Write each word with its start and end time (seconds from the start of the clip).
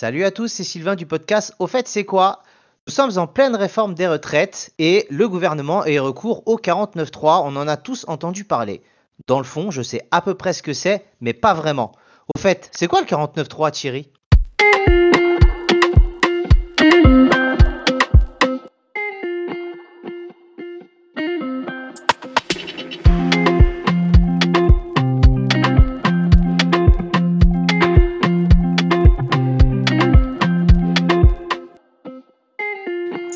Salut 0.00 0.22
à 0.22 0.30
tous, 0.30 0.46
c'est 0.46 0.62
Sylvain 0.62 0.94
du 0.94 1.06
podcast 1.06 1.56
Au 1.58 1.66
fait, 1.66 1.88
c'est 1.88 2.04
quoi? 2.04 2.44
Nous 2.86 2.92
sommes 2.92 3.18
en 3.18 3.26
pleine 3.26 3.56
réforme 3.56 3.94
des 3.94 4.06
retraites 4.06 4.72
et 4.78 5.08
le 5.10 5.28
gouvernement 5.28 5.84
est 5.84 5.98
recours 5.98 6.44
au 6.46 6.56
49.3. 6.56 7.42
On 7.44 7.56
en 7.56 7.66
a 7.66 7.76
tous 7.76 8.04
entendu 8.06 8.44
parler. 8.44 8.80
Dans 9.26 9.38
le 9.38 9.44
fond, 9.44 9.72
je 9.72 9.82
sais 9.82 10.06
à 10.12 10.22
peu 10.22 10.36
près 10.36 10.52
ce 10.52 10.62
que 10.62 10.72
c'est, 10.72 11.04
mais 11.20 11.32
pas 11.32 11.52
vraiment. 11.52 11.90
Au 12.32 12.38
fait, 12.38 12.70
c'est 12.72 12.86
quoi 12.86 13.00
le 13.00 13.08
49.3, 13.08 13.72
Thierry? 13.72 14.08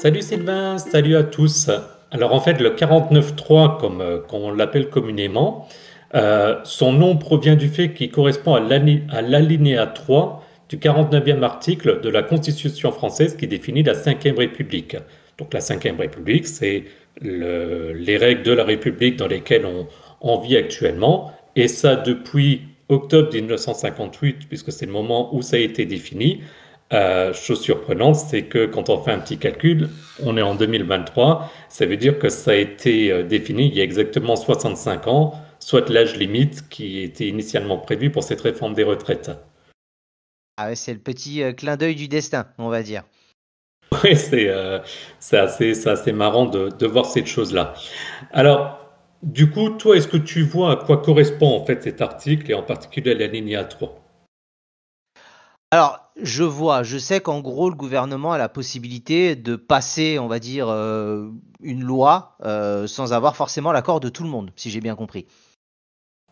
Salut 0.02 0.22
Sylvain, 0.22 0.78
salut 0.78 1.14
à 1.14 1.22
tous. 1.22 1.70
Alors 2.10 2.34
en 2.34 2.40
fait, 2.40 2.60
le 2.60 2.70
49.3, 2.70 3.78
comme, 3.78 4.00
euh, 4.00 4.18
on 4.32 4.50
l'appelle 4.50 4.90
communément, 4.90 5.68
euh, 6.16 6.58
son 6.64 6.92
nom 6.92 7.16
provient 7.16 7.54
du 7.54 7.68
fait 7.68 7.92
qu'il 7.92 8.10
correspond 8.10 8.54
à 8.56 8.58
l'alinéa 8.58 9.86
3 9.86 10.44
du 10.68 10.78
49e 10.78 11.44
article 11.44 12.00
de 12.00 12.08
la 12.08 12.24
Constitution 12.24 12.90
française 12.90 13.36
qui 13.36 13.46
définit 13.46 13.84
la 13.84 13.92
Ve 13.92 14.38
République. 14.38 14.96
Donc 15.38 15.54
la 15.54 15.60
Ve 15.60 15.98
République, 16.00 16.48
c'est 16.48 16.82
les 17.20 18.16
règles 18.16 18.42
de 18.42 18.52
la 18.54 18.64
République 18.64 19.14
dans 19.14 19.28
lesquelles 19.28 19.66
on, 19.66 19.86
on 20.20 20.40
vit 20.40 20.56
actuellement, 20.56 21.30
et 21.54 21.68
ça 21.68 21.94
depuis 21.94 22.62
octobre 22.88 23.32
1958, 23.32 24.48
puisque 24.48 24.72
c'est 24.72 24.86
le 24.86 24.92
moment 24.92 25.32
où 25.32 25.42
ça 25.42 25.58
a 25.58 25.60
été 25.60 25.86
défini. 25.86 26.40
Euh, 26.92 27.32
chose 27.32 27.62
surprenante, 27.62 28.16
c'est 28.16 28.44
que 28.44 28.66
quand 28.66 28.90
on 28.90 29.02
fait 29.02 29.12
un 29.12 29.18
petit 29.18 29.38
calcul, 29.38 29.88
on 30.22 30.36
est 30.36 30.42
en 30.42 30.54
2023, 30.54 31.50
ça 31.70 31.86
veut 31.86 31.96
dire 31.96 32.18
que 32.18 32.28
ça 32.28 32.50
a 32.50 32.54
été 32.54 33.10
euh, 33.10 33.22
défini 33.22 33.68
il 33.68 33.74
y 33.74 33.80
a 33.80 33.84
exactement 33.84 34.36
65 34.36 35.06
ans, 35.06 35.32
soit 35.58 35.88
l'âge 35.88 36.16
limite 36.16 36.68
qui 36.68 37.00
était 37.00 37.26
initialement 37.26 37.78
prévu 37.78 38.10
pour 38.10 38.22
cette 38.22 38.42
réforme 38.42 38.74
des 38.74 38.82
retraites. 38.82 39.30
Ah 40.58 40.68
ouais, 40.68 40.74
c'est 40.74 40.92
le 40.92 40.98
petit 40.98 41.42
euh, 41.42 41.52
clin 41.52 41.78
d'œil 41.78 41.94
du 41.94 42.08
destin, 42.08 42.46
on 42.58 42.68
va 42.68 42.82
dire. 42.82 43.04
Oui, 44.04 44.16
c'est 44.16 44.48
assez, 45.36 45.86
assez, 45.86 46.12
marrant 46.12 46.46
de, 46.46 46.70
de 46.70 46.86
voir 46.86 47.04
cette 47.04 47.26
chose-là. 47.26 47.74
Alors, 48.32 48.78
du 49.22 49.50
coup, 49.50 49.68
toi, 49.70 49.96
est-ce 49.96 50.08
que 50.08 50.16
tu 50.16 50.42
vois 50.42 50.72
à 50.72 50.76
quoi 50.76 50.96
correspond 50.96 51.54
en 51.54 51.64
fait 51.64 51.82
cet 51.82 52.00
article 52.00 52.50
et 52.50 52.54
en 52.54 52.62
particulier 52.62 53.14
la 53.14 53.26
ligne 53.26 53.62
3 53.68 54.01
alors, 55.72 56.00
je 56.20 56.44
vois, 56.44 56.82
je 56.82 56.98
sais 56.98 57.20
qu'en 57.20 57.40
gros, 57.40 57.70
le 57.70 57.74
gouvernement 57.74 58.32
a 58.32 58.36
la 58.38 58.50
possibilité 58.50 59.36
de 59.36 59.56
passer, 59.56 60.18
on 60.18 60.28
va 60.28 60.38
dire, 60.38 60.68
euh, 60.68 61.30
une 61.62 61.82
loi 61.82 62.36
euh, 62.44 62.86
sans 62.86 63.14
avoir 63.14 63.36
forcément 63.36 63.72
l'accord 63.72 63.98
de 63.98 64.10
tout 64.10 64.22
le 64.22 64.28
monde, 64.28 64.50
si 64.54 64.68
j'ai 64.68 64.82
bien 64.82 64.94
compris. 64.94 65.24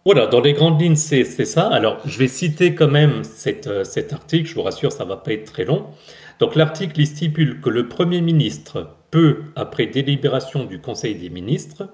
Voilà, 0.05 0.27
dans 0.27 0.43
les 0.43 0.53
grandes 0.53 0.79
lignes, 0.79 0.95
c'est 0.95 1.25
ça. 1.25 1.69
Alors, 1.69 1.97
je 2.05 2.19
vais 2.19 2.29
citer 2.29 2.75
quand 2.75 2.89
même 2.89 3.23
euh, 3.67 3.85
cet 3.85 4.13
article, 4.13 4.47
je 4.47 4.55
vous 4.55 4.63
rassure, 4.63 4.93
ça 4.93 5.05
ne 5.05 5.09
va 5.09 5.17
pas 5.17 5.33
être 5.33 5.51
très 5.51 5.65
long. 5.65 5.87
Donc, 6.39 6.55
l'article 6.55 7.07
stipule 7.07 7.63
que 7.63 7.71
le 7.71 7.89
Premier 7.89 8.21
ministre 8.21 8.89
peut, 9.11 9.45
après 9.57 9.87
délibération 9.87 10.65
du 10.65 10.83
Conseil 10.83 11.15
des 11.15 11.31
ministres, 11.31 11.89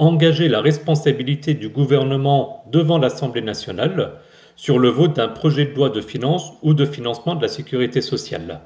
engager 0.00 0.48
la 0.48 0.60
responsabilité 0.60 1.54
du 1.54 1.68
gouvernement 1.68 2.64
devant 2.72 2.98
l'Assemblée 2.98 3.42
nationale 3.42 4.18
sur 4.58 4.80
le 4.80 4.88
vote 4.88 5.14
d'un 5.14 5.28
projet 5.28 5.66
de 5.66 5.74
loi 5.74 5.88
de 5.88 6.00
finances 6.00 6.52
ou 6.62 6.74
de 6.74 6.84
financement 6.84 7.36
de 7.36 7.42
la 7.42 7.48
sécurité 7.48 8.02
sociale. 8.02 8.60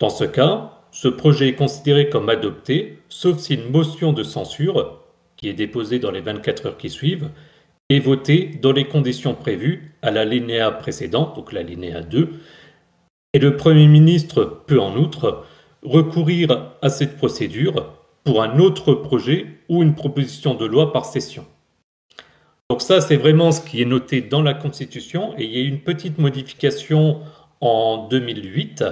Dans 0.00 0.10
ce 0.10 0.24
cas, 0.24 0.72
ce 0.90 1.06
projet 1.06 1.48
est 1.48 1.54
considéré 1.54 2.08
comme 2.10 2.28
adopté, 2.28 2.98
sauf 3.08 3.38
si 3.38 3.54
une 3.54 3.70
motion 3.70 4.12
de 4.12 4.24
censure, 4.24 5.04
qui 5.36 5.48
est 5.48 5.54
déposée 5.54 6.00
dans 6.00 6.10
les 6.10 6.20
24 6.20 6.66
heures 6.66 6.76
qui 6.76 6.90
suivent, 6.90 7.30
est 7.88 8.00
votée 8.00 8.58
dans 8.60 8.72
les 8.72 8.86
conditions 8.88 9.34
prévues 9.34 9.94
à 10.02 10.10
la 10.10 10.24
linéa 10.24 10.72
précédente, 10.72 11.36
donc 11.36 11.52
la 11.52 11.62
linéa 11.62 12.02
2, 12.02 12.30
et 13.34 13.38
le 13.38 13.56
Premier 13.56 13.86
ministre 13.86 14.62
peut 14.66 14.80
en 14.80 14.96
outre 14.96 15.44
recourir 15.84 16.72
à 16.82 16.88
cette 16.88 17.16
procédure 17.16 17.94
pour 18.24 18.42
un 18.42 18.58
autre 18.58 18.94
projet 18.94 19.46
ou 19.68 19.84
une 19.84 19.94
proposition 19.94 20.54
de 20.54 20.66
loi 20.66 20.92
par 20.92 21.04
session. 21.04 21.46
Donc 22.70 22.82
ça, 22.82 23.00
c'est 23.00 23.16
vraiment 23.16 23.50
ce 23.50 23.62
qui 23.62 23.80
est 23.80 23.86
noté 23.86 24.20
dans 24.20 24.42
la 24.42 24.54
Constitution. 24.54 25.34
Et 25.38 25.44
il 25.44 25.58
y 25.58 25.60
a 25.60 25.66
une 25.66 25.80
petite 25.80 26.18
modification 26.18 27.22
en 27.60 28.08
2008 28.08 28.84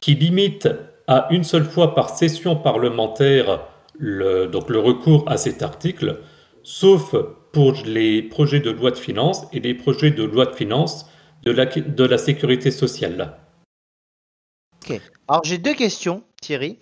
qui 0.00 0.14
limite 0.14 0.68
à 1.06 1.28
une 1.30 1.44
seule 1.44 1.64
fois 1.64 1.94
par 1.94 2.10
session 2.10 2.56
parlementaire 2.56 3.60
le, 3.98 4.46
donc 4.46 4.70
le 4.70 4.78
recours 4.78 5.24
à 5.30 5.36
cet 5.36 5.62
article, 5.62 6.20
sauf 6.62 7.14
pour 7.52 7.74
les 7.84 8.22
projets 8.22 8.60
de 8.60 8.70
loi 8.70 8.90
de 8.90 8.96
finances 8.96 9.46
et 9.52 9.60
les 9.60 9.74
projets 9.74 10.10
de 10.10 10.24
loi 10.24 10.46
de 10.46 10.54
finances 10.54 11.06
de 11.44 12.04
la, 12.04 12.18
sécurité 12.18 12.70
sociale. 12.70 13.38
Alors 15.28 15.44
j'ai 15.44 15.58
deux 15.58 15.74
questions, 15.74 16.24
Thierry. 16.40 16.78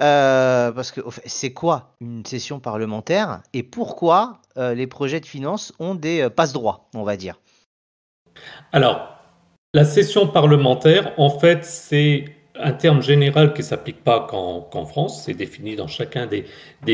Euh, 0.00 0.70
parce 0.70 0.92
que 0.92 1.00
c'est 1.26 1.52
quoi 1.52 1.94
une 2.00 2.24
session 2.24 2.60
parlementaire 2.60 3.40
et 3.52 3.64
pourquoi 3.64 4.38
euh, 4.56 4.72
les 4.72 4.86
projets 4.86 5.18
de 5.18 5.26
finances 5.26 5.72
ont 5.80 5.96
des 5.96 6.20
euh, 6.20 6.30
passe-droits, 6.30 6.88
on 6.94 7.02
va 7.02 7.16
dire? 7.16 7.40
Alors, 8.72 9.16
la 9.74 9.84
session 9.84 10.28
parlementaire, 10.28 11.12
en 11.16 11.30
fait, 11.30 11.64
c'est 11.64 12.26
un 12.54 12.72
terme 12.72 13.02
général 13.02 13.54
qui 13.54 13.62
ne 13.62 13.66
s'applique 13.66 14.04
pas 14.04 14.20
qu'en 14.28 14.86
France, 14.86 15.24
c'est 15.24 15.34
défini 15.34 15.74
dans 15.74 15.88
chacun 15.88 16.26
des, 16.26 16.44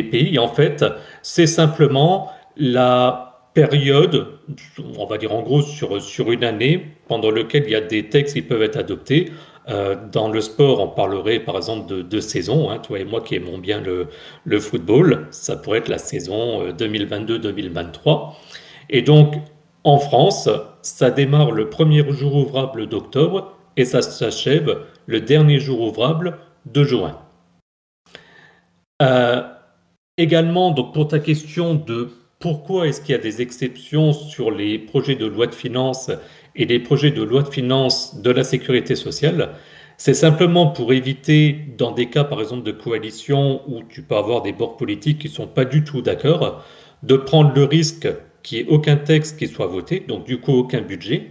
pays. 0.03 0.39
En 0.39 0.49
fait, 0.49 0.85
c'est 1.23 1.47
simplement 1.47 2.31
la 2.57 3.51
période, 3.53 4.39
on 4.99 5.07
va 5.07 5.17
dire 5.17 5.35
en 5.35 5.43
gros 5.43 5.63
sur, 5.63 6.03
sur 6.03 6.33
une 6.33 6.45
année, 6.45 6.87
pendant 7.07 7.31
laquelle 7.31 7.65
il 7.65 7.71
y 7.71 7.77
a 7.77 7.81
des 7.81 8.09
textes 8.09 8.35
qui 8.35 8.43
peuvent 8.43 8.63
être 8.63 8.77
adoptés 8.77 9.31
euh, 9.69 9.97
dans 10.13 10.29
le 10.29 10.41
sport, 10.41 10.81
on 10.81 10.89
parlerait 10.89 11.41
par 11.41 11.57
exemple 11.57 11.89
de 11.89 12.03
deux 12.03 12.21
saisons. 12.21 12.71
Hein, 12.71 12.79
toi 12.79 12.99
et 12.99 13.05
moi 13.05 13.21
qui 13.21 13.37
aimons 13.37 13.59
bien 13.59 13.81
le, 13.81 14.61
football, 14.61 15.27
ça 15.31 15.57
pourrait 15.57 15.79
être 15.79 15.89
la 15.89 15.99
saison 15.99 16.69
2022-2023. 16.71 18.09
Euh, 18.09 18.33
et 18.91 19.03
donc, 19.03 19.35
en 19.85 19.99
France, 19.99 20.49
ça 20.83 21.11
démarre 21.11 21.53
le 21.53 21.71
premier 21.71 22.05
jour 22.13 22.35
ouvrable 22.37 22.87
d'octobre 22.87 23.57
et 23.77 23.85
ça 23.85 24.03
s'achève 24.03 24.85
le 25.07 25.21
dernier 25.21 25.59
jour 25.59 25.81
ouvrable 25.81 26.39
de 26.67 26.85
juin. 26.85 27.19
Euh, 29.03 29.43
également, 30.17 30.71
donc 30.71 30.95
pour 30.95 31.09
ta 31.09 31.19
question 31.19 31.75
de 31.75 32.11
pourquoi 32.39 32.87
est-ce 32.87 33.01
qu'il 33.01 33.13
y 33.13 33.19
a 33.19 33.23
des 33.23 33.41
exceptions 33.41 34.13
sur 34.13 34.51
les 34.51 34.79
projets 34.79 35.17
de 35.17 35.27
loi 35.27 35.47
de 35.47 35.55
finances 35.55 36.11
et 36.57 36.65
les 36.67 36.79
projets 36.79 37.11
de 37.11 37.23
loi 37.23 37.43
de 37.43 37.49
finances 37.49 38.21
de 38.21 38.31
la 38.31 38.45
sécurité 38.45 38.95
sociale, 38.95 39.55
c'est 39.97 40.15
simplement 40.15 40.69
pour 40.69 40.93
éviter, 40.93 41.57
dans 41.79 41.93
des 41.93 42.07
cas 42.07 42.25
par 42.25 42.41
exemple 42.41 42.65
de 42.65 42.73
coalition 42.73 43.63
où 43.69 43.83
tu 43.89 44.03
peux 44.03 44.17
avoir 44.17 44.43
des 44.43 44.53
bords 44.53 44.77
politiques 44.77 45.21
qui 45.21 45.29
ne 45.29 45.33
sont 45.33 45.47
pas 45.47 45.65
du 45.65 45.85
tout 45.85 46.03
d'accord, 46.03 46.65
de 47.03 47.17
prendre 47.17 47.53
le 47.55 47.65
risque 47.65 48.09
qu'il 48.43 48.59
n'y 48.59 48.65
ait 48.65 48.73
aucun 48.73 48.97
texte 48.97 49.39
qui 49.39 49.47
soit 49.47 49.67
voté, 49.67 50.01
donc 50.01 50.25
du 50.27 50.39
coup 50.39 50.53
aucun 50.53 50.81
budget. 50.81 51.31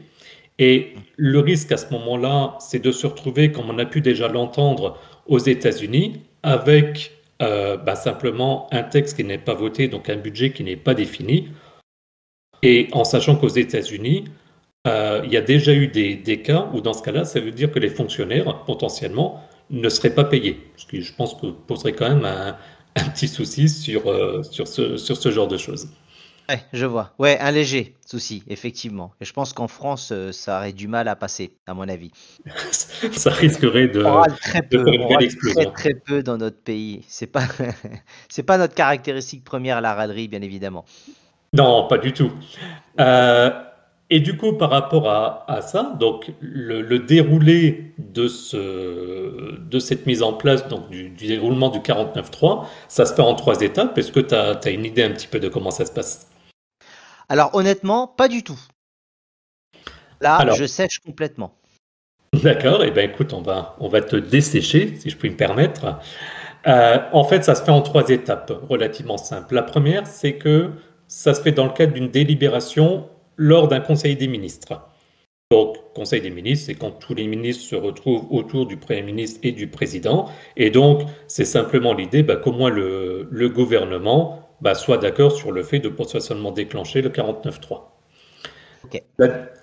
Et 0.60 0.94
le 1.18 1.40
risque 1.40 1.72
à 1.72 1.78
ce 1.78 1.92
moment-là, 1.94 2.58
c'est 2.60 2.82
de 2.82 2.92
se 2.92 3.08
retrouver, 3.08 3.52
comme 3.52 3.70
on 3.70 3.80
a 3.80 3.86
pu 3.86 4.02
déjà 4.02 4.28
l'entendre 4.28 4.98
aux 5.26 5.40
États-Unis, 5.40 6.22
avec 6.44 7.12
euh, 7.42 7.78
bah, 7.78 7.96
simplement 7.96 8.68
un 8.72 8.84
texte 8.84 9.18
qui 9.18 9.24
n'est 9.24 9.38
pas 9.38 9.56
voté, 9.56 9.88
donc 9.88 10.10
un 10.10 10.16
budget 10.16 10.52
qui 10.52 10.64
n'est 10.64 10.76
pas 10.76 10.94
défini. 10.94 11.50
Et 12.62 12.88
en 12.94 13.04
sachant 13.04 13.36
qu'aux 13.36 13.50
États-Unis, 13.50 14.26
il 14.86 15.32
y 15.32 15.38
a 15.38 15.42
déjà 15.42 15.74
eu 15.74 15.88
des, 15.88 16.42
cas 16.42 16.70
où, 16.74 16.82
dans 16.82 16.94
ce 16.94 17.02
cas-là, 17.02 17.26
ça 17.26 17.40
veut 17.40 17.52
dire 17.52 17.72
que 17.72 17.80
les 17.80 17.90
fonctionnaires, 17.90 18.64
potentiellement, 18.66 19.42
ne 19.70 19.90
seraient 19.90 20.14
pas 20.14 20.24
payés. 20.24 20.72
Ce 20.76 20.86
qui, 20.86 21.02
je 21.02 21.14
pense, 21.14 21.36
que 21.36 21.48
poserait 21.48 21.94
quand 21.94 22.10
même 22.10 22.26
un, 22.26 22.56
petit 23.10 23.28
souci 23.28 23.70
sur, 23.70 24.10
euh, 24.10 24.44
sur, 24.44 24.68
ce, 24.68 24.98
sur 24.98 25.18
ce 25.18 25.32
genre 25.32 25.48
de 25.48 25.58
choses. 25.58 25.90
Ouais, 26.50 26.60
je 26.74 26.86
vois. 26.86 27.14
Ouais, 27.20 27.40
un 27.40 27.52
léger 27.52 27.96
souci, 28.06 28.44
effectivement. 28.50 29.14
Et 29.22 29.26
je 29.26 29.32
pense 29.32 29.54
qu'en 29.54 29.70
France, 29.70 30.12
euh, 30.12 30.32
ça 30.34 30.58
aurait 30.58 30.74
du 30.74 30.90
mal 30.90 31.08
à 31.08 31.16
passer, 31.16 31.56
à 31.66 31.74
mon 31.74 31.88
avis. 31.88 32.12
ça 32.72 33.32
risquerait 33.32 33.88
de, 33.88 34.04
très 34.42 34.62
peu, 34.62 34.84
très, 34.84 35.72
très 35.72 35.94
peu 35.94 36.22
dans 36.22 36.38
notre 36.38 36.62
pays. 36.62 37.04
C'est 37.08 37.28
pas, 37.28 37.46
c'est 38.30 38.44
pas 38.44 38.58
notre 38.58 38.76
caractéristique 38.76 39.44
première, 39.46 39.80
la 39.80 39.94
raderie, 39.94 40.28
bien 40.28 40.42
évidemment. 40.42 40.84
Non, 41.54 41.88
pas 41.88 41.98
du 41.98 42.12
tout. 42.12 42.32
Euh, 43.00 43.50
et 44.16 44.20
du 44.20 44.38
coup, 44.38 44.54
par 44.54 44.70
rapport 44.70 45.10
à, 45.10 45.62
ça, 45.62 45.96
donc 46.00 46.32
le, 46.40 47.00
déroulé 47.00 47.96
de, 47.98 48.28
ce, 48.28 49.58
de 49.58 49.80
cette 49.80 50.06
mise 50.06 50.22
en 50.22 50.34
place, 50.34 50.68
donc 50.68 50.88
du, 50.92 51.10
déroulement 51.10 51.70
du 51.70 51.80
49.3, 51.80 52.68
ça 52.88 53.08
se 53.08 53.16
fait 53.16 53.24
en 53.24 53.34
trois 53.34 53.62
étapes. 53.62 53.98
Est-ce 53.98 54.12
que 54.12 54.20
tu 54.20 54.36
as, 54.36 54.60
as, 54.64 54.70
une 54.70 54.86
idée 54.86 55.02
un 55.02 55.10
petit 55.10 55.26
peu 55.26 55.40
de 55.40 55.48
comment 55.48 55.72
ça 55.72 55.88
se 55.88 55.92
passe? 55.92 56.30
Alors 57.28 57.56
honnêtement, 57.56 58.06
pas 58.06 58.28
du 58.28 58.44
tout. 58.44 58.60
Là, 60.22 60.46
je 60.54 60.66
sèche 60.68 61.00
complètement. 61.00 61.56
D'accord, 62.34 62.84
et 62.84 62.90
eh 62.90 62.92
bien 62.92 63.04
écoute, 63.06 63.34
on 63.34 63.42
va, 63.42 63.76
on 63.80 63.88
va 63.88 64.02
te 64.02 64.16
dessécher, 64.16 64.96
si 65.00 65.10
je 65.10 65.18
puis 65.18 65.32
me 65.32 65.36
permettre. 65.36 65.98
Euh, 66.68 67.00
en 67.14 67.24
fait, 67.24 67.44
ça 67.44 67.56
se 67.56 67.64
fait 67.64 67.72
en 67.72 67.82
trois 67.82 68.10
étapes 68.10 68.54
relativement 68.70 69.18
simples. 69.18 69.56
La 69.56 69.64
première, 69.64 70.06
c'est 70.06 70.36
que 70.36 70.70
ça 71.08 71.34
se 71.34 71.42
fait 71.42 71.52
dans 71.52 71.66
le 71.66 71.74
cadre 71.74 71.94
d'une 71.94 72.10
délibération 72.10 73.10
lors 73.38 73.68
d'un 73.68 73.80
conseil 73.80 74.16
des 74.16 74.28
ministres. 74.28 74.82
Donc, 75.52 75.78
conseil 75.94 76.22
des 76.22 76.32
ministres, 76.32 76.66
c'est 76.66 76.76
quand 76.76 76.92
tous 76.92 77.14
les 77.14 77.28
ministres 77.28 77.64
se 77.64 77.76
retrouvent 77.76 78.26
autour 78.32 78.66
du 78.66 78.78
Premier 78.78 79.04
ministre 79.04 79.40
et 79.44 79.52
du 79.52 79.68
Président. 79.68 80.28
Et 80.58 80.72
donc, 80.72 81.04
c'est 81.28 81.46
simplement 81.46 81.94
l'idée 81.94 82.24
bah, 82.24 82.38
qu'au 82.38 82.52
moins 82.52 82.72
le, 82.72 83.50
gouvernement 83.50 84.50
bah, 84.62 84.74
soit 84.74 84.98
d'accord 84.98 85.32
sur 85.32 85.52
le 85.52 85.62
fait 85.62 85.80
de 85.80 85.90
potentiellement 85.90 86.52
déclencher 86.52 87.02
le 87.02 87.10
49.3. 87.10 87.82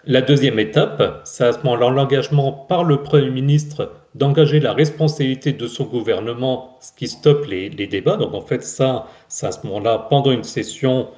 La, 0.04 0.22
deuxième 0.22 0.58
étape, 0.58 1.22
c'est 1.24 1.44
à 1.44 1.52
ce 1.52 1.58
moment-là 1.64 1.90
l'engagement 1.90 2.52
par 2.52 2.84
le 2.84 3.02
Premier 3.02 3.30
ministre 3.30 3.92
d'engager 4.14 4.60
la 4.60 4.72
responsabilité 4.72 5.52
de 5.52 5.66
son 5.66 5.84
gouvernement, 5.84 6.78
ce 6.80 6.92
qui 6.92 7.08
stoppe 7.08 7.46
les, 7.46 7.68
débats. 7.68 8.16
Donc 8.16 8.34
en 8.34 8.40
fait, 8.40 8.62
ça, 8.62 9.06
c'est 9.28 9.46
à 9.46 9.52
ce 9.52 9.66
moment-là, 9.66 10.06
pendant 10.08 10.30
une 10.30 10.44
session 10.44 11.08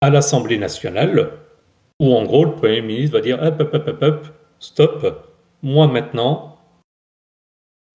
à 0.00 0.10
l'Assemblée 0.10 0.58
nationale, 0.58 1.32
où 2.00 2.14
en 2.14 2.24
gros, 2.24 2.44
le 2.44 2.52
Premier 2.52 2.80
ministre 2.80 3.16
va 3.16 3.22
dire 3.22 3.38
hop, 3.42 3.60
hop, 3.60 3.74
hop, 3.74 4.02
hop, 4.02 4.26
stop, 4.58 5.28
moi 5.62 5.86
maintenant, 5.86 6.58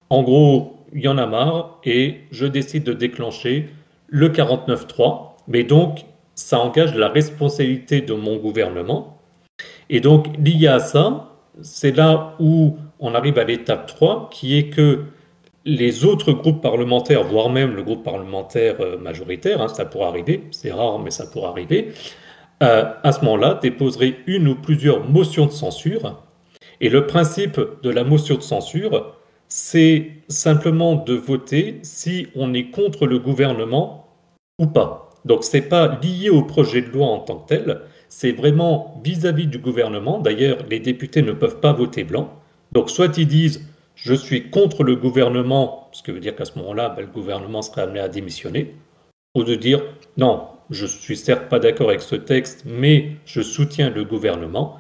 en 0.10 0.24
gros, 0.24 0.86
il 0.94 1.02
y 1.02 1.08
en 1.08 1.18
a 1.18 1.28
marre 1.28 1.80
et 1.84 2.22
je 2.32 2.46
décide 2.46 2.84
de 2.84 2.94
déclencher 2.94 3.70
le 4.08 4.30
49.3. 4.30 5.34
Mais 5.48 5.64
donc, 5.64 6.06
ça 6.34 6.60
engage 6.60 6.96
la 6.96 7.10
responsabilité 7.10 8.02
de 8.02 8.14
mon 8.14 8.38
gouvernement 8.38 9.20
et 9.90 10.00
donc, 10.00 10.28
lié 10.38 10.68
à 10.68 10.80
ça, 10.80 11.32
c'est 11.62 11.96
là 11.96 12.36
où 12.40 12.78
on 13.00 13.16
arrive 13.16 13.40
à 13.40 13.44
l'étape 13.44 13.88
3, 13.88 14.30
qui 14.32 14.58
est 14.58 14.70
que 14.70 15.06
les 15.66 16.06
autres 16.06 16.32
groupes 16.32 16.62
parlementaires, 16.62 17.24
voire 17.24 17.50
même 17.50 17.76
le 17.76 17.84
groupe 17.84 18.04
parlementaire 18.04 18.80
euh, 18.82 18.98
majoritaire, 18.98 19.62
hein, 19.62 19.68
ça 19.68 19.86
pourrait 19.86 20.08
arriver, 20.08 20.44
c'est 20.52 20.72
rare, 20.72 21.00
mais 21.00 21.12
ça 21.12 21.26
pourrait 21.28 21.50
arriver, 21.50 21.92
à 22.62 23.12
ce 23.12 23.24
moment-là, 23.24 23.60
déposeraient 23.62 24.18
une 24.28 24.48
ou 24.48 24.56
plusieurs 24.56 25.10
motions 25.10 25.46
de 25.46 25.52
censure. 25.52 26.22
Et 26.82 26.90
le 26.90 27.08
principe 27.08 27.60
de 27.84 27.90
la 27.90 28.04
motion 28.04 28.36
de 28.36 28.42
censure, 28.42 29.16
c'est 29.48 30.12
simplement 30.28 30.96
de 30.96 31.14
voter 31.14 31.80
si 31.82 32.28
on 32.36 32.54
est 32.54 32.70
contre 32.70 33.08
le 33.08 33.20
gouvernement 33.20 34.08
ou 34.60 34.68
pas. 34.68 35.10
Donc, 35.26 35.44
ce 35.44 35.58
n'est 35.58 35.64
pas 35.64 36.00
lié 36.02 36.30
au 36.30 36.44
projet 36.44 36.82
de 36.82 36.90
loi 36.90 37.08
en 37.08 37.20
tant 37.20 37.38
que 37.38 37.48
tel, 37.48 37.82
c'est 38.08 38.32
vraiment 38.32 39.02
vis-à-vis 39.04 39.48
du 39.48 39.60
gouvernement. 39.60 40.20
D'ailleurs, 40.20 40.58
les 40.70 40.80
députés 40.80 41.22
ne 41.22 41.32
peuvent 41.32 41.60
pas 41.60 41.74
voter 41.74 42.04
blanc. 42.04 42.34
Donc, 42.72 42.90
soit 42.90 43.18
ils 43.18 43.28
disent 43.28 43.66
je 43.96 44.14
suis 44.14 44.50
contre 44.50 44.84
le 44.84 44.96
gouvernement, 44.96 45.90
ce 45.92 46.04
qui 46.04 46.12
veut 46.12 46.22
dire 46.22 46.36
qu'à 46.36 46.46
ce 46.46 46.58
moment-là, 46.60 46.90
ben, 46.90 47.02
le 47.02 47.12
gouvernement 47.12 47.62
serait 47.62 47.82
amené 47.82 48.00
à 48.00 48.08
démissionner, 48.08 48.76
ou 49.36 49.44
de 49.44 49.56
dire 49.56 49.82
non, 50.18 50.48
je 50.70 50.86
suis 50.86 51.18
certes 51.18 51.50
pas 51.50 51.60
d'accord 51.60 51.90
avec 51.90 52.02
ce 52.02 52.16
texte, 52.16 52.64
mais 52.66 53.12
je 53.26 53.42
soutiens 53.42 53.90
le 53.90 54.04
gouvernement. 54.04 54.78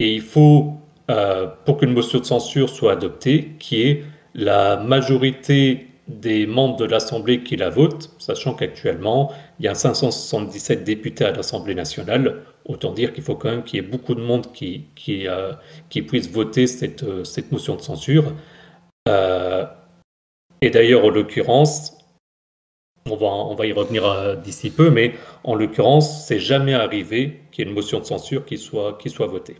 Et 0.00 0.14
il 0.14 0.20
faut, 0.20 0.74
euh, 1.10 1.46
pour 1.64 1.78
qu'une 1.78 1.92
motion 1.92 2.18
de 2.18 2.24
censure 2.24 2.68
soit 2.68 2.92
adoptée, 2.92 3.52
qui 3.58 3.82
est 3.82 4.04
la 4.34 4.76
majorité 4.76 5.86
des 6.08 6.46
membres 6.46 6.76
de 6.76 6.84
l'Assemblée 6.86 7.42
qui 7.42 7.56
la 7.56 7.68
votent, 7.68 8.10
sachant 8.18 8.54
qu'actuellement, 8.54 9.30
il 9.60 9.66
y 9.66 9.68
a 9.68 9.74
577 9.74 10.84
députés 10.84 11.24
à 11.24 11.32
l'Assemblée 11.32 11.74
nationale. 11.74 12.42
Autant 12.64 12.92
dire 12.92 13.12
qu'il 13.12 13.22
faut 13.22 13.34
quand 13.34 13.50
même 13.50 13.62
qu'il 13.62 13.82
y 13.82 13.86
ait 13.86 13.88
beaucoup 13.88 14.14
de 14.14 14.22
monde 14.22 14.46
qui, 14.52 14.86
euh, 15.26 15.52
puisse 15.90 16.30
voter 16.30 16.66
cette, 16.66 17.02
euh, 17.02 17.24
cette, 17.24 17.52
motion 17.52 17.76
de 17.76 17.82
censure. 17.82 18.32
Et 20.60 20.70
d'ailleurs, 20.70 21.04
en 21.04 21.10
l'occurrence, 21.10 21.97
on 23.12 23.54
va, 23.54 23.66
y 23.66 23.72
revenir 23.72 24.36
d'ici 24.38 24.70
peu, 24.70 24.90
mais 24.90 25.14
en 25.44 25.54
l'occurrence, 25.54 26.26
c'est 26.26 26.40
jamais 26.40 26.74
arrivé 26.74 27.40
qu'il 27.52 27.64
y 27.64 27.66
ait 27.66 27.70
une 27.70 27.74
motion 27.74 28.00
de 28.00 28.04
censure 28.04 28.44
qui 28.44 28.58
soit, 28.58 28.98
votée. 29.26 29.56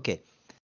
Ok. 0.00 0.18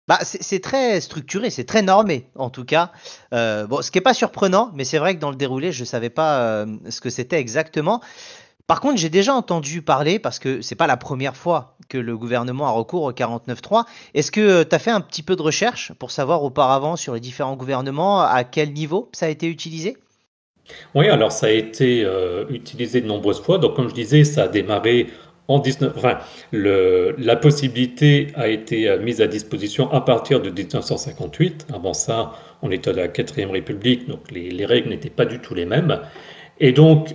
Bah, 0.08 0.18
c'est 0.22 0.60
très 0.60 1.00
structuré, 1.00 1.48
c'est 1.48 1.64
très 1.64 1.82
normé 1.82 2.26
en 2.34 2.50
tout 2.50 2.64
cas. 2.64 2.90
bon, 3.30 3.82
ce 3.82 3.90
qui 3.90 3.98
n'est 3.98 4.02
pas 4.02 4.14
surprenant, 4.14 4.70
mais 4.74 4.84
c'est 4.84 4.98
vrai 4.98 5.14
que 5.14 5.20
dans 5.20 5.30
le 5.30 5.36
déroulé, 5.36 5.72
je 5.72 5.82
ne 5.82 5.86
savais 5.86 6.10
pas 6.10 6.66
ce 6.88 7.00
que 7.00 7.10
c'était 7.10 7.38
exactement. 7.38 8.00
Par 8.66 8.80
contre, 8.80 8.96
j'ai 8.96 9.10
déjà 9.10 9.34
entendu 9.34 9.82
parler, 9.82 10.18
parce 10.18 10.38
que 10.38 10.62
c'est 10.62 10.76
pas 10.76 10.86
la 10.86 10.96
première 10.96 11.36
fois 11.36 11.76
que 11.88 11.98
le 11.98 12.16
gouvernement 12.16 12.66
a 12.66 12.70
recours 12.70 13.02
au 13.02 13.12
49.3. 13.12 13.84
Est-ce 14.14 14.30
que 14.30 14.40
euh, 14.40 14.64
tu 14.64 14.74
as 14.74 14.78
fait 14.78 14.90
un 14.90 15.00
petit 15.00 15.22
peu 15.22 15.36
de 15.36 15.42
recherche 15.42 15.92
pour 15.98 16.10
savoir 16.10 16.42
auparavant 16.42 16.96
sur 16.96 17.14
les 17.14 17.20
différents 17.20 17.56
gouvernements 17.56 18.22
à 18.22 18.44
quel 18.44 18.72
niveau 18.72 19.10
ça 19.12 19.26
a 19.26 19.28
été 19.28 19.46
utilisé? 19.46 19.96
Oui, 20.94 21.08
alors 21.08 21.32
ça 21.32 21.46
a 21.46 21.50
été 21.50 22.04
euh, 22.04 22.44
utilisé 22.50 23.00
de 23.00 23.06
nombreuses 23.06 23.40
fois. 23.40 23.58
Donc, 23.58 23.74
comme 23.76 23.88
je 23.88 23.94
disais, 23.94 24.24
ça 24.24 24.44
a 24.44 24.48
démarré 24.48 25.08
en 25.48 25.58
19. 25.58 25.92
Enfin, 25.96 26.18
la 26.52 27.36
possibilité 27.36 28.28
a 28.34 28.48
été 28.48 28.88
euh, 28.88 28.98
mise 28.98 29.20
à 29.20 29.26
disposition 29.26 29.90
à 29.92 30.00
partir 30.00 30.40
de 30.40 30.50
1958. 30.50 31.66
Avant 31.74 31.94
ça, 31.94 32.32
on 32.62 32.70
était 32.70 32.90
à 32.90 32.94
la 32.94 33.08
4ème 33.08 33.50
République, 33.50 34.08
donc 34.08 34.30
les, 34.30 34.64
règles 34.64 34.90
n'étaient 34.90 35.10
pas 35.10 35.24
du 35.24 35.40
tout 35.40 35.54
les 35.54 35.66
mêmes. 35.66 36.00
Et 36.60 36.72
donc, 36.72 37.14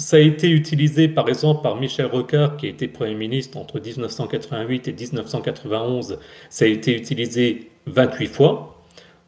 ça 0.00 0.16
a 0.16 0.20
été 0.20 0.50
utilisé 0.50 1.08
par 1.08 1.28
exemple 1.28 1.62
par 1.62 1.76
Michel 1.76 2.06
Rocard, 2.06 2.56
qui 2.56 2.66
été 2.66 2.88
Premier 2.88 3.14
ministre 3.14 3.58
entre 3.58 3.78
1988 3.78 4.88
et 4.88 4.92
1991. 4.92 6.18
Ça 6.48 6.64
a 6.64 6.68
été 6.68 6.96
utilisé 6.96 7.70
28 7.86 8.26
fois. 8.26 8.79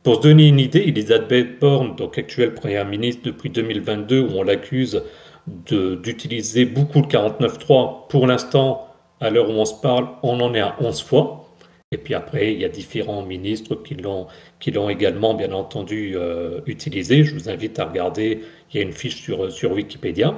Pour 0.02 0.16
se 0.16 0.20
donner 0.20 0.49
une 0.49 0.58
idée, 0.58 0.81
Elisabeth 0.81 1.60
Borne, 1.60 1.94
donc 1.94 2.19
actuelle 2.19 2.54
Première 2.54 2.84
ministre 2.84 3.22
depuis 3.25 3.50
2022, 3.50 4.20
où 4.20 4.31
on 4.34 4.43
l'accuse 4.43 5.00
d'utiliser 5.46 6.64
beaucoup 6.64 7.00
le 7.00 7.06
49.3, 7.06 8.08
pour 8.08 8.26
l'instant, 8.26 8.88
à 9.20 9.31
l'heure 9.31 9.49
où 9.49 9.52
on 9.52 9.64
se 9.64 9.81
parle, 9.81 10.08
on 10.25 10.40
en 10.40 10.54
est 10.54 10.60
à 10.60 10.76
11 10.81 11.02
fois. 11.02 11.49
Et 11.93 11.99
puis 11.99 12.14
après, 12.14 12.52
il 12.52 12.60
y 12.60 12.64
a 12.64 12.69
différents 12.69 13.22
ministres 13.22 13.76
qui 13.76 13.94
l'ont, 13.94 14.88
également, 14.88 15.34
bien 15.34 15.52
entendu, 15.52 16.14
euh, 16.16 16.60
utilisé. 16.66 17.22
Je 17.22 17.34
vous 17.34 17.48
invite 17.48 17.78
à 17.78 17.84
regarder, 17.84 18.40
il 18.72 18.76
y 18.78 18.81
a 18.81 18.82
une 18.82 18.93
fiche 18.93 19.22
sur, 19.22 19.52
sur 19.52 19.72
Wikipédia. 19.72 20.37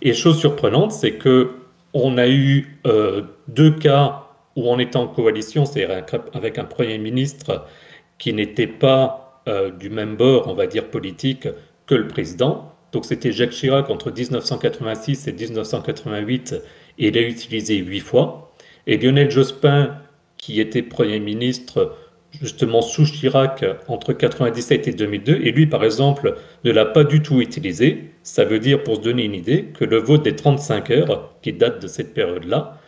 Et 0.00 0.14
chose 0.14 0.38
surprenante, 0.38 0.92
c'est 0.92 1.12
que 1.12 1.50
on 1.92 2.16
a 2.16 2.28
eu 2.28 2.78
euh, 2.86 3.22
deux 3.48 3.72
cas 3.72 4.22
où 4.56 4.68
on 4.70 4.78
était 4.78 4.96
en 4.96 5.08
coalition, 5.08 5.66
c'est-à-dire 5.66 6.04
avec 6.32 6.58
un 6.58 6.64
Premier 6.64 6.96
ministre 6.96 7.66
qui 8.22 8.32
n'était 8.32 8.68
pas 8.68 9.42
euh, 9.48 9.72
du 9.72 9.90
même 9.90 10.14
bord, 10.14 10.46
on 10.46 10.54
va 10.54 10.68
dire, 10.68 10.88
politique 10.90 11.48
que 11.86 11.96
le 11.96 12.06
président. 12.06 12.72
Donc 12.92 13.04
c'était 13.04 13.32
Jacques 13.32 13.50
Chirac 13.50 13.90
entre 13.90 14.12
1986 14.12 15.26
et 15.26 15.32
1988, 15.32 16.54
et 17.00 17.08
il 17.08 17.18
a 17.18 17.20
utilisé 17.22 17.78
huit 17.78 17.98
fois. 17.98 18.52
Et 18.86 18.96
Lionel 18.96 19.28
Jospin 19.28 19.98
qui 20.36 20.60
était 20.60 20.82
Premier 20.82 21.18
ministre 21.18 21.96
justement 22.30 22.80
sous 22.80 23.06
Chirac 23.06 23.64
entre 23.88 24.12
1997 24.12 24.86
et 24.86 24.92
2002, 24.92 25.40
et 25.42 25.50
lui, 25.50 25.66
par 25.66 25.82
exemple, 25.82 26.36
ne 26.62 26.70
l'a 26.70 26.84
pas 26.84 27.02
du 27.02 27.22
tout 27.22 27.40
utilisé. 27.40 28.12
Ça 28.22 28.44
veut 28.44 28.60
dire, 28.60 28.84
pour 28.84 28.96
se 28.96 29.00
donner 29.00 29.24
une 29.24 29.34
idée, 29.34 29.64
que 29.74 29.84
le 29.84 29.96
vote 29.96 30.22
des 30.22 30.36
35 30.36 30.90
heures, 30.92 31.34
qui 31.42 31.52
date 31.52 31.82
de 31.82 31.88
cette 31.88 32.14
période-là, 32.14 32.78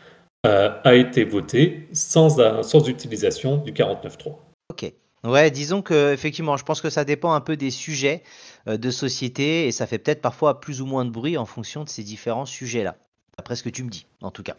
euh, 0.46 0.70
a 0.84 0.94
été 0.94 1.24
voté 1.24 1.88
sans, 1.92 2.62
sans 2.62 2.88
utilisation 2.88 3.56
du 3.56 3.72
49.3. 3.72 4.36
Ok. 4.70 4.92
Ouais, 5.24 5.50
disons 5.50 5.82
que 5.82 6.12
effectivement, 6.12 6.56
je 6.56 6.64
pense 6.64 6.80
que 6.80 6.90
ça 6.90 7.04
dépend 7.04 7.32
un 7.32 7.40
peu 7.40 7.56
des 7.56 7.70
sujets 7.70 8.22
euh, 8.68 8.76
de 8.76 8.90
société 8.90 9.66
et 9.66 9.72
ça 9.72 9.86
fait 9.86 9.98
peut-être 9.98 10.20
parfois 10.20 10.60
plus 10.60 10.80
ou 10.80 10.86
moins 10.86 11.04
de 11.04 11.10
bruit 11.10 11.36
en 11.36 11.46
fonction 11.46 11.84
de 11.84 11.88
ces 11.88 12.02
différents 12.02 12.46
sujets-là. 12.46 12.96
Après 13.38 13.56
ce 13.56 13.62
que 13.62 13.70
tu 13.70 13.82
me 13.82 13.90
dis, 13.90 14.06
en 14.20 14.30
tout 14.30 14.42
cas. 14.42 14.56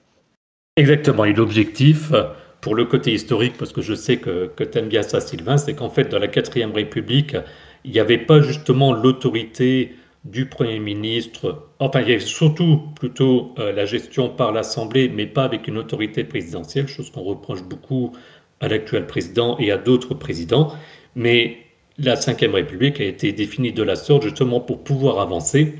Exactement. 0.75 1.24
Et 1.24 1.34
l'objectif, 1.34 2.12
pour 2.60 2.75
le 2.75 2.86
côté 2.86 3.13
historique, 3.13 3.57
parce 3.57 3.72
que 3.72 3.81
je 3.81 3.93
sais 3.93 4.17
que, 4.17 4.48
que 4.48 4.63
tu 4.63 4.79
aimes 4.79 4.89
bien 4.89 5.03
ça, 5.03 5.22
Sylvain, 5.22 5.57
c'est 5.57 5.75
qu'en 5.75 5.89
fait, 5.89 6.05
dans 6.05 6.19
la 6.19 6.27
quatrième 6.27 6.72
République, 6.72 7.38
il 7.84 7.91
n'y 7.91 8.00
avait 8.00 8.17
pas 8.17 8.41
justement 8.41 8.91
l'autorité 8.91 9.95
du 10.25 10.48
Premier 10.48 10.79
ministre, 10.79 11.67
enfin, 11.77 12.01
il 12.01 12.10
y 12.10 12.12
avait 12.12 12.19
surtout 12.19 12.81
plutôt 13.00 13.53
euh, 13.60 13.72
la 13.72 13.86
gestion 13.86 14.29
par 14.29 14.51
l'Assemblée, 14.51 15.07
mais 15.07 15.27
pas 15.27 15.43
avec 15.43 15.67
une 15.67 15.77
autorité 15.77 16.24
présidentielle, 16.24 16.88
chose 16.88 17.12
qu'on 17.12 17.22
reproche 17.22 17.62
beaucoup 17.62 18.12
à 18.60 18.68
l'actuel 18.68 19.08
président 19.08 19.58
et 19.58 19.72
à 19.72 19.78
d'autres 19.78 20.14
présidents. 20.14 20.74
Mais 21.16 21.58
la 21.98 22.16
Ve 22.16 22.54
République 22.54 23.00
a 23.00 23.06
été 23.06 23.32
définie 23.32 23.72
de 23.72 23.84
la 23.84 23.96
sorte 23.96 24.24
justement 24.24 24.60
pour 24.60 24.84
pouvoir 24.84 25.20
avancer 25.20 25.76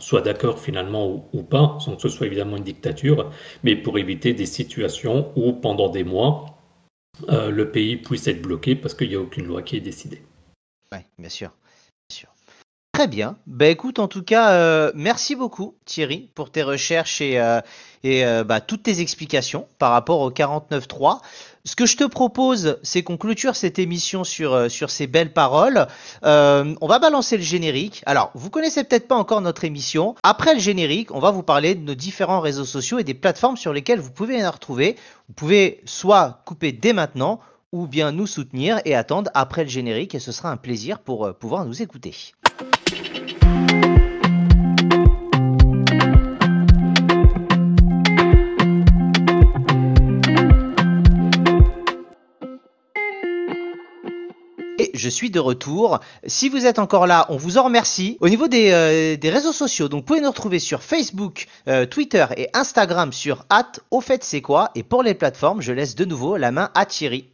soit 0.00 0.22
d'accord 0.22 0.58
finalement 0.58 1.28
ou, 1.32 1.42
pas, 1.42 1.78
sans 1.80 1.96
que 1.96 2.02
ce 2.02 2.08
soit 2.08 2.26
évidemment 2.26 2.56
une 2.56 2.64
dictature, 2.64 3.30
mais 3.62 3.76
pour 3.76 3.98
éviter 3.98 4.32
des 4.32 4.46
situations 4.46 5.30
où 5.36 5.52
pendant 5.52 5.88
des 5.88 6.04
mois, 6.04 6.46
euh, 7.28 7.50
le 7.50 7.70
pays 7.70 7.96
puisse 7.96 8.26
être 8.26 8.42
bloqué 8.42 8.74
parce 8.74 8.94
qu'il 8.94 9.10
n'y 9.10 9.14
a 9.14 9.20
aucune 9.20 9.46
loi 9.46 9.62
qui 9.62 9.76
est 9.76 9.80
décidée. 9.80 10.22
Oui, 10.92 11.00
bien 11.18 11.28
sûr. 11.28 11.50
Très 13.00 13.08
bien. 13.08 13.36
Bah 13.46 13.68
écoute, 13.68 13.98
en 13.98 14.08
tout 14.08 14.22
cas, 14.22 14.50
euh, 14.50 14.92
merci 14.94 15.34
beaucoup 15.34 15.74
Thierry 15.86 16.28
pour 16.34 16.50
tes 16.50 16.62
recherches 16.62 17.22
et, 17.22 17.40
euh, 17.40 17.62
et 18.04 18.26
euh, 18.26 18.44
bah, 18.44 18.60
toutes 18.60 18.82
tes 18.82 19.00
explications 19.00 19.66
par 19.78 19.92
rapport 19.92 20.20
au 20.20 20.30
49.3. 20.30 21.20
Ce 21.64 21.74
que 21.74 21.86
je 21.86 21.96
te 21.96 22.04
propose, 22.04 22.78
c'est 22.82 23.02
qu'on 23.02 23.16
clôture 23.16 23.56
cette 23.56 23.78
émission 23.78 24.22
sur, 24.22 24.70
sur 24.70 24.90
ces 24.90 25.06
belles 25.06 25.32
paroles. 25.32 25.86
On 26.22 26.86
va 26.86 26.98
balancer 26.98 27.38
le 27.38 27.42
générique. 27.42 28.02
Alors, 28.04 28.32
vous 28.34 28.50
connaissez 28.50 28.84
peut-être 28.84 29.08
pas 29.08 29.16
encore 29.16 29.40
notre 29.40 29.64
émission. 29.64 30.14
Après 30.22 30.52
le 30.52 30.60
générique, 30.60 31.10
on 31.14 31.20
va 31.20 31.30
vous 31.30 31.42
parler 31.42 31.74
de 31.74 31.80
nos 31.82 31.94
différents 31.94 32.40
réseaux 32.40 32.66
sociaux 32.66 32.98
et 32.98 33.04
des 33.04 33.14
plateformes 33.14 33.56
sur 33.56 33.72
lesquelles 33.72 34.00
vous 34.00 34.10
pouvez 34.10 34.42
nous 34.42 34.50
retrouver. 34.50 34.96
Vous 35.28 35.34
pouvez 35.34 35.80
soit 35.86 36.42
couper 36.44 36.72
dès 36.72 36.92
maintenant 36.92 37.40
ou 37.72 37.86
bien 37.86 38.12
nous 38.12 38.26
soutenir 38.26 38.82
et 38.84 38.94
attendre 38.94 39.30
après 39.32 39.64
le 39.64 39.70
générique 39.70 40.14
et 40.14 40.18
ce 40.18 40.32
sera 40.32 40.50
un 40.50 40.58
plaisir 40.58 40.98
pour 40.98 41.34
pouvoir 41.34 41.64
nous 41.64 41.80
écouter. 41.80 42.14
Et 54.80 54.90
je 54.94 55.10
suis 55.10 55.30
de 55.30 55.38
retour. 55.38 56.00
Si 56.26 56.48
vous 56.48 56.64
êtes 56.64 56.78
encore 56.78 57.06
là, 57.06 57.26
on 57.28 57.36
vous 57.36 57.58
en 57.58 57.64
remercie. 57.64 58.16
Au 58.20 58.30
niveau 58.30 58.48
des, 58.48 58.70
euh, 58.70 59.30
réseaux 59.30 59.52
sociaux, 59.52 59.88
donc 59.88 60.00
vous 60.00 60.06
pouvez 60.06 60.20
nous 60.22 60.30
retrouver 60.30 60.58
sur 60.58 60.82
Facebook, 60.82 61.48
euh, 61.68 61.84
Twitter 61.84 62.24
et 62.38 62.48
Instagram 62.54 63.12
sur 63.12 63.44
at 63.50 63.72
au 63.90 64.00
fait 64.00 64.24
c'est 64.24 64.40
quoi. 64.40 64.70
Et 64.74 64.82
pour 64.82 65.02
les 65.02 65.12
plateformes, 65.12 65.60
je 65.60 65.72
laisse 65.72 65.96
de 65.96 66.06
nouveau 66.06 66.38
la 66.38 66.50
main 66.50 66.70
à 66.74 66.86
Thierry. 66.86 67.28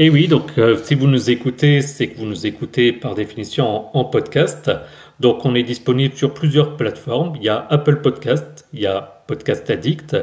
Et 0.00 0.10
oui, 0.10 0.28
donc 0.28 0.56
euh, 0.58 0.76
si 0.80 0.94
vous 0.94 1.08
nous 1.08 1.28
écoutez, 1.28 1.82
c'est 1.82 2.06
que 2.06 2.18
vous 2.18 2.24
nous 2.24 2.46
écoutez 2.46 2.92
par 2.92 3.16
définition 3.16 3.96
en, 3.96 4.04
podcast. 4.04 4.70
Donc 5.18 5.44
on 5.44 5.56
est 5.56 5.64
disponible 5.64 6.14
sur 6.14 6.32
plusieurs 6.34 6.76
plateformes. 6.76 7.32
Il 7.34 7.42
y 7.42 7.48
a 7.48 7.66
Apple 7.68 7.96
Podcast, 7.96 8.68
il 8.72 8.78
y 8.78 8.86
a 8.86 9.24
Podcast 9.26 9.68
Addict, 9.68 10.16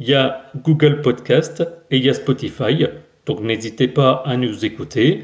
il 0.00 0.08
y 0.08 0.14
a 0.14 0.50
Google 0.56 1.00
Podcast 1.00 1.62
et 1.92 1.98
il 1.98 2.04
y 2.04 2.10
a 2.10 2.14
Spotify. 2.14 2.88
Donc 3.26 3.40
n'hésitez 3.40 3.86
pas 3.86 4.24
à 4.26 4.36
nous 4.36 4.64
écouter, 4.64 5.22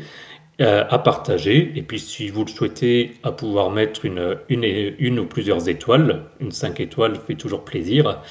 euh, 0.60 0.84
à 0.88 1.00
partager. 1.00 1.72
Et 1.74 1.82
puis 1.82 1.98
si 1.98 2.28
vous 2.28 2.44
le 2.44 2.50
souhaitez, 2.50 3.14
à 3.24 3.32
pouvoir 3.32 3.72
mettre 3.72 4.02
une 4.06 5.18
ou 5.18 5.26
plusieurs 5.26 5.68
étoiles. 5.68 6.26
Une 6.38 6.52
5 6.52 6.78
étoiles 6.78 7.16
fait 7.16 7.34
toujours 7.34 7.64
plaisir. 7.64 8.22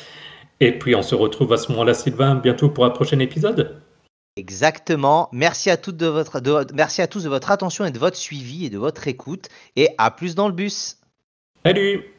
Et 0.62 0.72
puis 0.72 0.96
on 0.96 1.01
se 1.01 1.15
retrouve 1.15 1.51
à 1.51 1.58
ce 1.58 1.70
moment-là, 1.74 1.94
Sylvain, 1.94 2.36
bientôt 2.36 2.70
pour 2.70 2.86
un 2.86 2.91
prochain 2.91 3.20
épisode. 3.20 3.84
Exactement. 4.37 5.29
Merci 5.31 5.69
à, 5.69 5.77
toutes 5.77 5.97
de 5.97 6.07
votre, 6.07 6.41
merci 6.73 7.01
à 7.01 7.07
tous 7.07 7.23
de 7.23 7.29
votre 7.29 7.51
attention 7.51 7.85
et 7.85 7.91
de 7.91 7.99
votre 7.99 8.17
suivi 8.17 8.65
et 8.65 8.69
de 8.69 8.77
votre 8.77 9.07
écoute. 9.07 9.47
Et 9.75 9.89
à 9.97 10.11
plus 10.11 10.35
dans 10.35 10.47
le 10.47 10.53
bus. 10.53 10.97
Salut 11.63 12.14